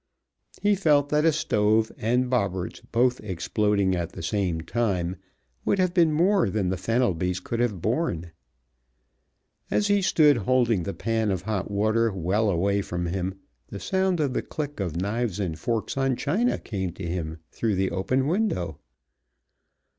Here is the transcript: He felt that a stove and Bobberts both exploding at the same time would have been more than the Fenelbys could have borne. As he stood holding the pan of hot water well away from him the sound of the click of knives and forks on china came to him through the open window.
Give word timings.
He 0.63 0.73
felt 0.73 1.09
that 1.09 1.25
a 1.25 1.31
stove 1.31 1.91
and 1.95 2.27
Bobberts 2.27 2.81
both 2.91 3.19
exploding 3.23 3.95
at 3.95 4.13
the 4.13 4.23
same 4.23 4.61
time 4.61 5.17
would 5.63 5.77
have 5.77 5.93
been 5.93 6.11
more 6.11 6.49
than 6.49 6.69
the 6.69 6.75
Fenelbys 6.75 7.39
could 7.39 7.59
have 7.59 7.83
borne. 7.83 8.31
As 9.69 9.89
he 9.89 10.01
stood 10.01 10.37
holding 10.37 10.81
the 10.81 10.95
pan 10.95 11.29
of 11.29 11.43
hot 11.43 11.69
water 11.69 12.11
well 12.11 12.49
away 12.49 12.81
from 12.81 13.05
him 13.05 13.41
the 13.67 13.79
sound 13.79 14.19
of 14.19 14.33
the 14.33 14.41
click 14.41 14.79
of 14.79 14.95
knives 14.99 15.39
and 15.39 15.59
forks 15.59 15.95
on 15.95 16.15
china 16.15 16.57
came 16.57 16.91
to 16.93 17.05
him 17.07 17.37
through 17.51 17.75
the 17.75 17.91
open 17.91 18.25
window. 18.25 18.79